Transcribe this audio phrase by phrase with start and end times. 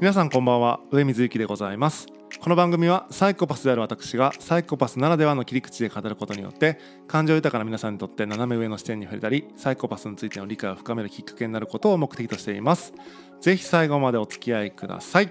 [0.00, 0.80] 皆さんこんばんは。
[0.90, 2.06] 上水幸でございます。
[2.40, 12.94] この番組はサイコパスである私がサイコパスならではの切り口で語ることによって感情豊かな皆さんにとって斜め上の視点に触れたりサイコパスについての理解を深めるきっかけになることを目的としています。
[13.42, 15.30] ぜひ最後までお付き合いください。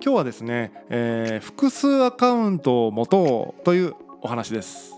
[0.00, 4.92] 今日はですね、えー、複数アカウントを持とうというお話です、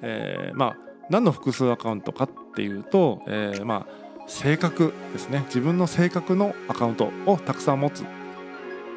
[0.00, 0.76] えー、まあ
[1.08, 5.42] 何の複数アカウントかっていうと、えー、まあ性格ですね。
[5.46, 8.04] 自分の性格のアカウントをたくさん持つ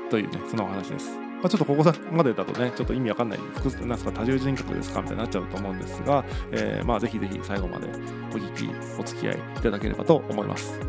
[0.09, 7.89] というねそのお話です、まあ、ちょっとここまでだとねちょっと意味わかんない複数なんすか多重人格ですかみたいになっちゃうと思うんですが、えー、まあぜひぜひ最後までお
[8.38, 8.69] 聞き
[8.99, 10.80] お付き合いいただければと思います。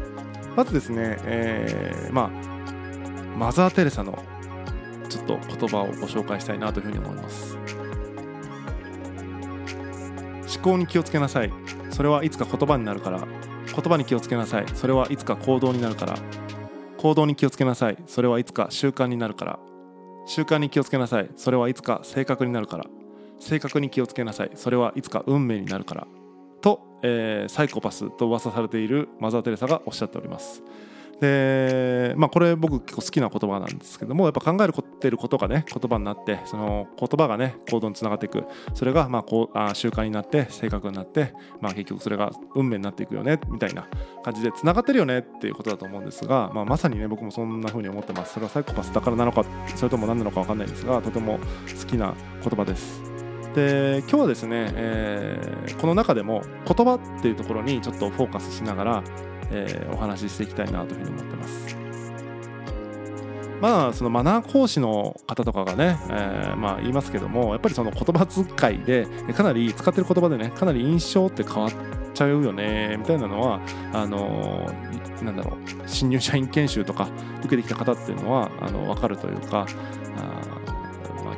[0.55, 4.19] まずですね、えー、まあマザー・テレサの
[5.09, 7.59] ちょっと言葉をご紹介したいなというふうに思います。
[10.55, 11.53] 思考に気をつけなさい。
[11.91, 13.27] それはいつか言葉になるから
[13.77, 14.67] 言葉に気をつけなさい。
[14.75, 16.17] それはいつか行動になるから。
[16.97, 17.99] 行動に気をつけなさい。
[18.07, 19.59] それはいつか習慣になるから。
[20.27, 21.29] 習慣に気をつけなさい。
[21.37, 22.87] それはいつか性格になるから。
[23.39, 24.51] 性格に気をつけなさい。
[24.55, 26.07] それはいつか運命になるから。
[26.63, 30.63] と、えー、サイコパスと噂されているマザー・テレサがおっしゃっております。
[31.21, 38.45] でまあこれ僕結構好きな言葉なんですけどもやっぱ考えるてることがね言葉になってその言葉がね行動につながっていく。
[38.75, 43.87] それがまあこうあ習慣になって性格になってまあ結局それが運命になっていくよねみたいな
[44.25, 48.35] 感じでつながってるよねっていうことだと思うんですが、まあ、まさにね僕もそんな風に思ってます。
[48.35, 51.39] それはサイコパスだからなのかそれとも何なのか分かんないですがとても
[51.79, 53.03] 好きな言葉です。
[53.55, 59.05] で今日はですね、えー、この中でも言葉っていうところにちょっとフォーカスしながら
[59.51, 61.77] えー、お話ししていきたいなというふうに思ってます。
[63.61, 71.73] まあそのマナー講師の方とかがね、えー、まあ言いますけどもやっぱりその言葉遣いでかなり使ってる言葉でねかなり印象って変わっ
[72.13, 73.61] ちゃうよねみたいなのは
[73.93, 77.09] あのー、なんだろう新入社員研修とか
[77.41, 79.67] 受けてきた方っていうのはあの分かるというか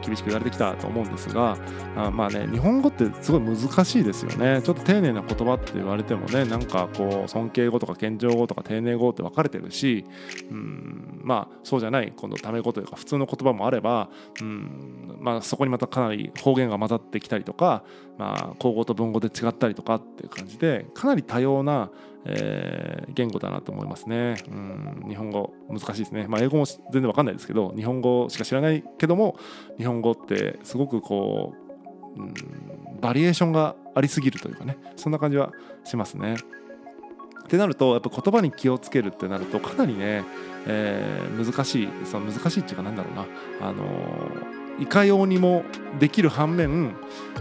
[0.09, 1.57] 厳しく言われてきたと思うんですが
[1.97, 4.63] あまあね日本語ってすごい難しいですよね。
[4.63, 10.05] ちょっと丁寧な言葉って言われてもねなんかこう尊敬語とか謙譲語とか丁寧語って分かれてるし
[10.51, 14.09] うんまあそうじゃない今度タメ語というか普通の言葉もあれば
[14.41, 17.85] うんまあそこにまたかなり方言が混ざってきたりとか
[18.17, 21.91] まあ口語と文語で違ったりとかっていう感じでかなり多様な
[22.31, 24.35] えー、言語だなと思いますね。
[24.49, 26.27] うん日本語難しいですね。
[26.27, 29.39] まあ、英語も全然わかんないですけど日本語しか知らないけども
[29.79, 31.55] 日本語ってすごくこ
[32.17, 32.35] う、うん、
[33.01, 35.53] バリエーションがありすぎるというかねそんな感じは
[35.85, 36.35] しますね。
[37.49, 40.23] ってなるとやっぱ言葉に気をつけるってなるとかなりね、
[40.67, 43.27] えー、難しいその難しいっていうかなんだろうな
[43.67, 43.85] あの
[44.79, 45.65] いかようにも
[45.99, 46.95] できる反面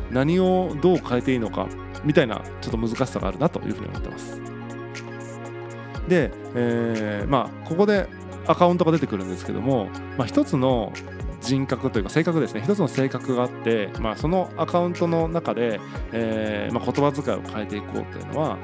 [0.09, 1.67] 何をどう変えていいのか
[2.05, 4.41] みたいなちょっと難しさがあるなというふうに思ってます。
[6.07, 8.07] で、えー、まあここで
[8.47, 10.93] アカウントが出てくるんですけども、まあ、一つの
[11.41, 12.61] 人格というか性格ですね。
[12.63, 15.79] 一つの性格があって、まあ、そのアカウントの中で、
[16.11, 18.57] えーまあ、言葉遣いを変えていこうというのは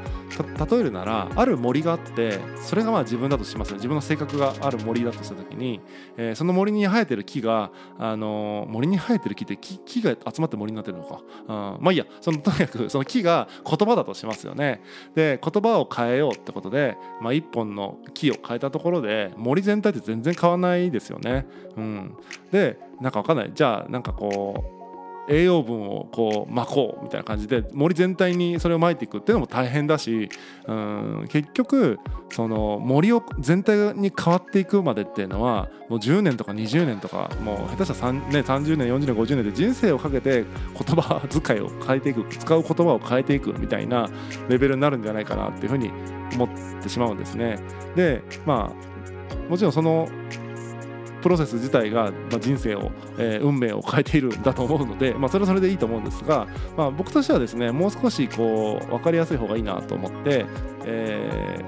[0.69, 5.79] 例えるならある森があってそれがまあ自分だとします自分の性格がある森だとした時に、
[6.17, 12.05] えー、その森に生えてる木が、あのー、森に生えてる木って木木が集まって森になってるのか、うん、まあいいや。
[12.21, 14.81] そのとにかくその木が言葉だとしますよね。
[15.15, 21.45] で言葉を変えようってことで、まあ、一本の木を変えたところで森全体って全然変わらないですよね、
[21.75, 22.17] うん、
[22.51, 22.62] で
[23.01, 24.83] なんかわかんないじゃあなんかこう
[25.27, 30.29] 栄養分をこうまこうみたいな感じで森全体にそれをまいていくっていうのも大変だし
[30.67, 44.09] うん結局その森を全体に変わっていくまでっていうのはもう10年とか20年とかもう下手したら、ね、30年40年50年で人生をかけて言葉遣いを変えていく使う言葉を変えていくみたいな
[44.49, 45.91] レベルになるんじゃないかなっていうふうに
[46.33, 46.49] 思っ
[46.81, 47.59] てしまうんですね。
[47.95, 50.07] でまあもちろんその
[51.23, 56.47] プロセス自体が、ま人生を、え、運命を変えているんだと思うので、ま、それはそれでいいと思うんですが、
[56.77, 60.45] まあ、僕としてはですねもう少しこう分かりやすい方がいいなと思って、
[60.85, 61.59] え、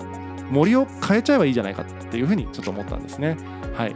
[0.51, 3.37] 森を変えちゃえばいいじゃないかっていうふうにちょっと思ったんですね。
[3.73, 3.95] はい、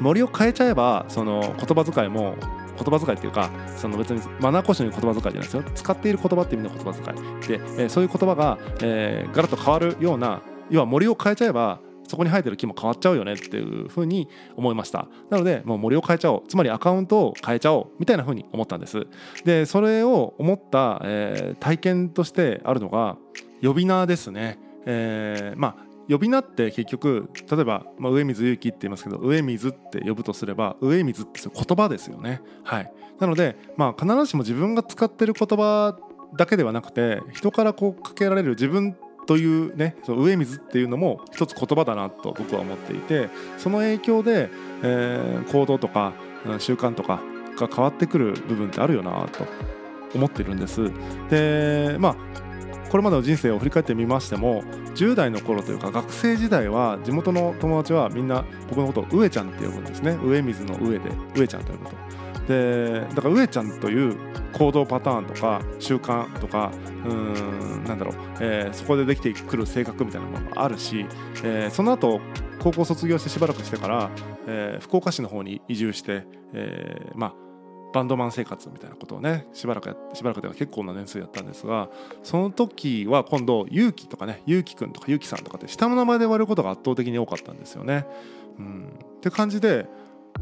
[0.00, 2.34] 森を変えちゃえばその言葉遣いも
[2.76, 5.62] 言葉遣いっていうかその別にマナー講師の言葉遣いじゃないですよ。
[5.74, 7.58] 使っている言葉っていう意味の言葉遣い。
[7.58, 15.08] で、えー、そういう言葉が、えー、ガラッと変わるような要は森を変えちゃえばそこに生えてる木も変わっちゃうよねっていうふうに思いました。
[15.30, 16.42] なのでもう森を変えちゃおう。
[16.48, 19.06] つまりアカウントを変えちゃおうみたいなふうに思ったんです。
[19.44, 23.16] でそれを思った、えー、体験としてあるのが
[23.62, 32.42] 呼び名ですね、えー、まあ呼び名って結局例えば、まあ、上水ゆきって言いますけど上水って呼ぶとすれば上水って言葉ですよね。
[32.62, 32.92] はい。
[33.18, 35.96] なので、まあ、必ずしも自分が使ってる言葉
[36.36, 38.96] だけではなくて人からこうかけられる自分
[39.26, 43.28] というねその上水っていうのも一つ言葉だなと僕は思っていて
[43.58, 44.50] その影響で、
[44.82, 46.12] えー、行動とか
[46.58, 47.20] 習慣とか
[47.56, 49.46] が変わってくる部分ってあるよなと
[50.14, 50.90] 思ってるんです。
[51.30, 52.16] でまあ
[52.90, 54.62] これまでの人生を振り返ってみましても
[54.94, 60.16] 10代の頃というか学生時代は地元の友達はみんな僕のことを上ちゃんって呼ぶんですね。
[60.22, 61.96] 上水の上で上ちゃんと呼ぶと。
[62.48, 64.16] でだから上ちゃんという
[64.52, 66.70] 行動パターンとか習慣とか
[67.04, 71.06] うんなんだろう、えー、そこでできてくる性格みたいなものがあるし、
[71.42, 72.20] えー、その後
[72.60, 74.10] 高校卒業してしばらくしてから、
[74.46, 77.34] えー、福岡市の方に移住して、えー、まあ
[77.94, 81.88] バンドマン生活みたいなことをねしばらくやしばらくでは結構な年数やったんですが
[82.24, 88.04] その時は今度ゆうきとかねゆうきくんとかゆうきさんとかって下の名前で呼ばれることが圧倒的に多かったんですよね。
[88.58, 89.86] うん、って感じで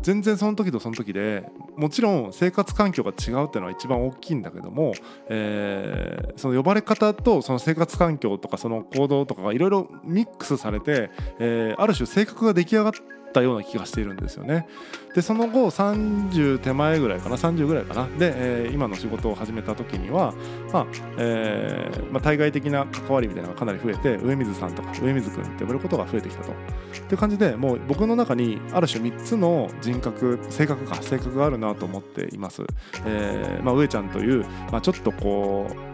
[0.01, 1.45] 全然その時とその時で
[1.77, 4.95] もちろん生活環境が違うっていうのは一番大きいんだけども、
[5.29, 14.67] えー、その呼ばれ方とその生活環境とかその行動とかがいろいろミックスされて、えー、ある種性格が出来上がってたような気がしているんですよね。
[15.15, 20.33] でその後30手前ぐらいかな30ぐらいかなで、えー、今の仕事を始めた時には、
[20.73, 20.87] まあ
[21.19, 26.53] えーまあ、対外的な関わりみたいなのがかなり増えて上水さんとか上水君って呼ばれることが増えてきたと。
[26.53, 26.55] っ
[26.95, 32.63] ていう感じでもう僕の中にある種3つの人格性格か性格があるなと思っています。
[33.05, 35.92] えーまあ、上ちゃんという、まあ、ちょっとこう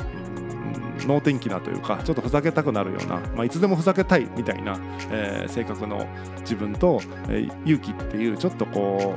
[1.07, 4.79] 能天気なというかちょっとふざけたくなるような、まあ、いつでもふざけたいみたいな、
[5.11, 6.07] えー、性格の
[6.41, 9.15] 自分と、えー、勇気っていうちょっとこ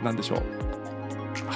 [0.00, 0.42] うなんでしょう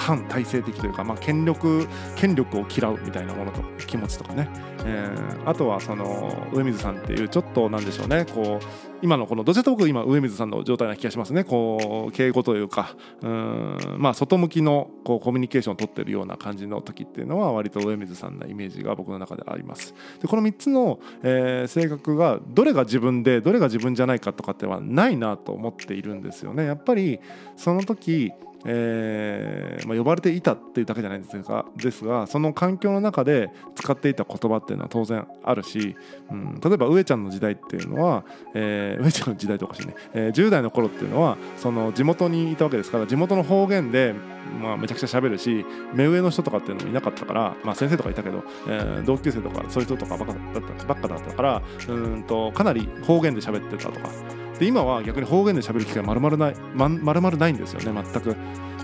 [0.08, 4.48] 反体制的というか、まあ、権力権力を嫌うみたいなものと気持ちとかね、
[4.86, 8.24] えー、あとはその上水さんっていうちょっとなんでしょうね。
[8.24, 8.66] こう
[9.02, 11.44] 今のこのどちらと僕今上水さんの状態な気がしますね。
[11.44, 19.94] こう敬語というかうんまあ外向きのこうコミュニケーションを取ってるような感じの時っていうのは割と上水さんなイメージが僕の中であります。
[20.22, 26.64] でこの3つの、えー、性格がどれが自分でどれが自分じゃないかとかってはないなと思っているんですよね。
[26.64, 27.20] やっぱり
[27.56, 28.32] その時
[28.64, 35.96] えー、まあ、呼ばれていたっていうだけじゃないんですがですがその環境の中で使っていた言葉っていうのは当然あるし、
[36.30, 44.14] うん、例えば上ちゃんの時代っていうのは、えー、上ちゃんの時代とかしね、えー、10代の頃っていうのはその地元にいたわけですから地元の方言で、
[44.60, 45.64] まあ、めちゃくちゃ喋るし
[45.94, 54.47] 目上の人とかっていうのもいなかったから、まあ、先生とかいたけど、えー、同級生とかそういう人とかばっかだったばっかだったからうんとかなり方言で喋ってたとか。
[54.58, 58.36] で今は逆に方言で喋る機会まるまるない、ま、丸々ないんですよね全く。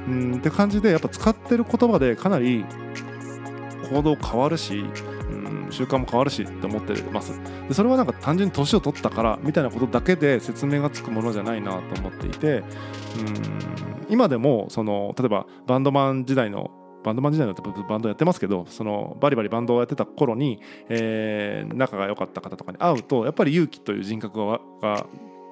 [0.06, 2.64] うんって感じでやっぱ使ってる言葉でかなり
[3.90, 12.64] 行動変わるし、うん、習慣も変わるしって思ってますでそれはなんか単純に年を取ったからみたいなことだけで説明がつくものじゃないなと思っていてうん
[14.10, 16.70] 今でもその例えばバンドマン時代の
[17.02, 25.06] バンドマン時代のバンドやってますけどそのバリバリバンドをやってた頃に、えー、仲が良かった方とかに会うとやっぱり勇気という人格が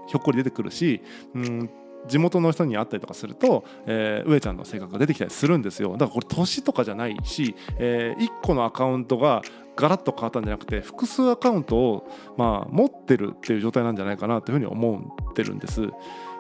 [0.06, 1.02] ひょっこり出てくるし
[1.34, 1.70] うん
[2.06, 9.43] 地元の人に会ったりとかすると、えー、上ちゃんの性格が出てきたりするんですよだからこれ年とかじゃないし、えー、1個のアカウントが
[9.76, 15.88] ガラッと変わったんじゃなくて複数アカウントを、まあ、持ってるっていう状態なんじゃないかなというふうに思ってるんです。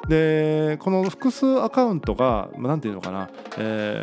[0.08, 4.02] でこの複数アカウントが何て言うのかな、え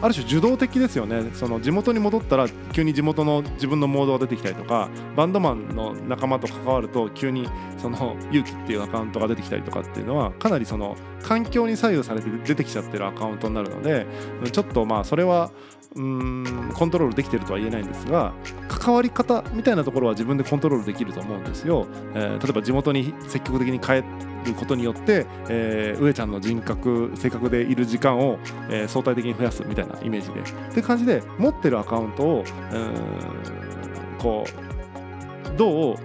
[0.00, 1.30] ー、ある種受動的ですよね。
[1.34, 14.06] その地元に戻ったら急に地元の自分のモードが出てきたりとかバンドマンの仲間と関わると急にその勇気っていうアカウントが出てきたりとかっていうのはかなりその環境に左右されて出てきちゃってるアカウントになるので
[14.50, 15.50] ちょっとまあそれは
[15.94, 18.32] うんコントロールできてるとは言えないんですが
[18.68, 24.02] 関わり方みたいなところは自分でコントロールできると思うんですよ、えー、例えば地元に積極的に帰
[24.44, 28.38] ることによって、えー、上ちゃんの人格性格でいる時間を、
[28.70, 30.40] えー、相対的に増やすみたいなイメージで。
[30.40, 35.96] って感じで持ってるアカウントをうんこうどう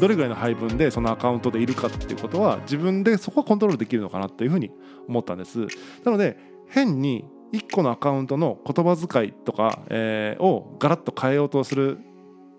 [0.00, 4.70] どれぐらいの配分でそのアカウントでいるかっていうことは自分でそこはコントロールできるのかなっていうふうに
[5.08, 5.66] 思ったんです。
[6.04, 6.36] なので
[6.68, 11.98] 変に1個のアカウントの言葉遣いとか、えー、をガラッと変えようとする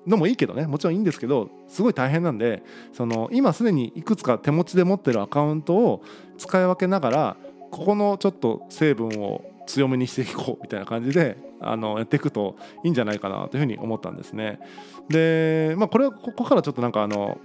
[0.07, 2.63] のもいいけどねもちろんいいんですけどすごい大変なんで
[2.93, 6.03] その今すでにいくつか手持ちで持ってるアカウントを
[6.37, 7.37] 使い分けながら
[7.71, 14.59] ここのちょっと成分を強めにしていこうみたいな感じであのやっていくといいんじゃないかなというふうに思ったんですね。
[15.09, 17.37] でまあこれはここからちょっとなんかあの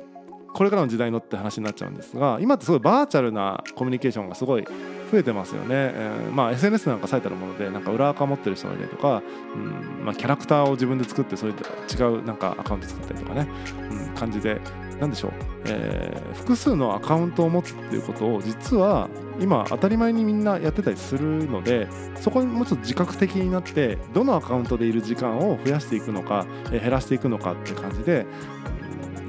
[0.54, 4.64] これからの時代のって話になっちゃうんですが今ってすごいバーチャルなコミュニケーションがすごい
[5.10, 9.22] 増えてますよね、えー、まあ SNS なんか最たるものでなんか裏垢持ってる人がいたりとか、
[9.54, 11.56] うんまあ、キャラクターを自分で作ってそういう
[11.92, 13.48] 違うなんかアカウント作ったりとかね、
[13.90, 14.60] うん、感じで
[15.00, 15.32] 何でしょう、
[15.66, 19.08] えー、複数のアカウントを持つっていうことを実は
[19.40, 21.88] 今当たり前にみんなやってたりするので
[22.20, 28.26] そこにもうちょっと自覚的になってどのアカウントでいる時間を増やしていくのか、えー、減らしていくのかっていう感じで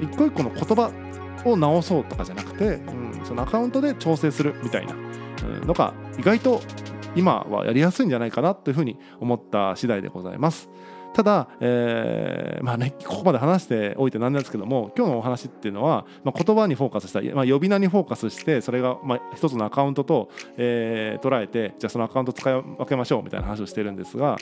[0.00, 0.90] 一個一個の言葉
[1.46, 4.94] を直そうとかじゃなくて、うん、そのアカウントで調整するみたいな
[5.64, 6.60] のが意外と
[7.14, 10.68] 今はやりやすいんじゃないかなというふうに思った次第でございます。
[11.16, 24.36] ただ、えー、まあね、ここまで話しておいてなんですけども今日のお話っていうのは、まあ、言葉にフォーカスした、まあ、呼び名にフォーカスしてそれが、まあ、一つのアカウントと、えー、捉えてじゃあそのアカウント使い分けましょうみたいな話をしてるんですが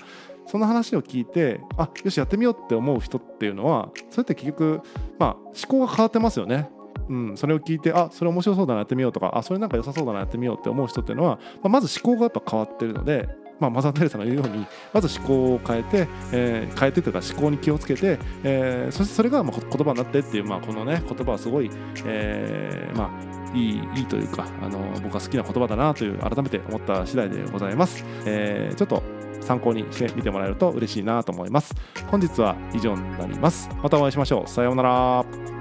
[0.47, 4.81] その話を聞いてあよしやってみようって思う人っていうのはそれって結局、
[5.21, 6.71] まあ、思考が変わってますよね。
[7.09, 13.29] うん、それを聞いてあそれ面白そうだなやってみようとかあそれなんか良さそうだなやってみようって思う人っていうのは、まあ、まず思考がやっぱ変わってるので
[13.61, 21.71] まあ、マザー・テレサが言うようにまず思考を変えて、えー、変えてというか思考に気をつけて、えー、そしてそれがまあ言葉になってっていう、まあ、このね言葉はすごい、
[22.05, 29.03] えー、まあいいいいというかあの僕は好きな言葉だなという改めて思った次第でございます、えー、ちょっと
[29.41, 31.75] 参考にしてみてもらえると嬉しいなと思います。
[32.07, 33.69] 本日は以上になります。
[33.83, 34.49] またお会いしましょう。
[34.49, 35.54] さようなら。